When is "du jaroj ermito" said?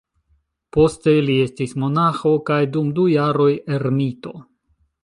3.01-4.37